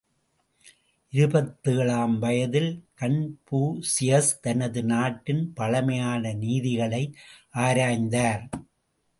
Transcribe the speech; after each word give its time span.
இருபத்தேழாம் 1.13 2.15
வயதில் 2.17 2.71
கன்பூசியஸ், 3.01 4.31
தனது 4.41 4.83
நாட்டின் 4.85 5.43
பழமையான 5.53 6.33
நீதிகளை 6.43 7.03
ஆராய்ந்தார்! 7.59 8.45